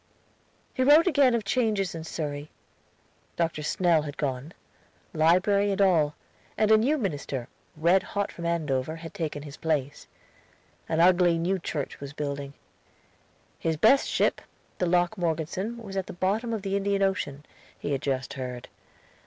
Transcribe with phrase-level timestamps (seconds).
[0.73, 2.49] He wrote again of changes in Surrey.
[3.35, 3.61] Dr.
[3.61, 4.51] Snell had gone,
[5.13, 6.15] library and all,
[6.57, 10.07] and a new minister, red hot from Andover, had taken his place.
[10.89, 12.55] An ugly new church was building.
[13.59, 14.41] His best ship,
[14.79, 17.45] the Locke Morgeson, was at the bottom of the Indian Ocean,
[17.77, 18.69] he had just heard.